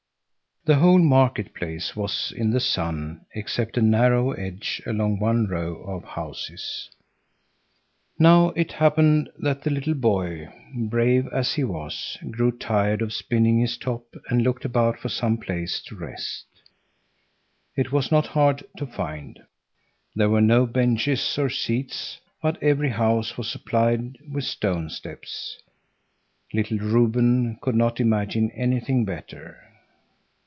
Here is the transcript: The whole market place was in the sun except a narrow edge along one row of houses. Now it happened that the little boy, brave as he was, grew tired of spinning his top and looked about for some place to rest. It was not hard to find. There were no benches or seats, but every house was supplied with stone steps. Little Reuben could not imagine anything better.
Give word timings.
The 0.65 0.75
whole 0.77 0.99
market 0.99 1.55
place 1.55 1.95
was 1.95 2.31
in 2.37 2.51
the 2.51 2.59
sun 2.59 3.25
except 3.33 3.77
a 3.79 3.81
narrow 3.81 4.33
edge 4.33 4.79
along 4.85 5.17
one 5.17 5.47
row 5.47 5.75
of 5.77 6.03
houses. 6.03 6.87
Now 8.19 8.49
it 8.49 8.73
happened 8.73 9.31
that 9.39 9.63
the 9.63 9.71
little 9.71 9.95
boy, 9.95 10.49
brave 10.87 11.27
as 11.33 11.53
he 11.55 11.63
was, 11.63 12.15
grew 12.29 12.51
tired 12.55 13.01
of 13.01 13.11
spinning 13.11 13.57
his 13.57 13.75
top 13.75 14.03
and 14.29 14.43
looked 14.43 14.63
about 14.63 14.99
for 14.99 15.09
some 15.09 15.39
place 15.39 15.81
to 15.87 15.95
rest. 15.95 16.45
It 17.75 17.91
was 17.91 18.11
not 18.11 18.27
hard 18.27 18.63
to 18.77 18.85
find. 18.85 19.39
There 20.15 20.29
were 20.29 20.41
no 20.41 20.67
benches 20.67 21.39
or 21.39 21.49
seats, 21.49 22.19
but 22.39 22.61
every 22.61 22.89
house 22.89 23.35
was 23.35 23.49
supplied 23.49 24.19
with 24.31 24.43
stone 24.43 24.91
steps. 24.91 25.59
Little 26.53 26.77
Reuben 26.77 27.57
could 27.63 27.75
not 27.75 27.99
imagine 27.99 28.51
anything 28.51 29.05
better. 29.05 29.57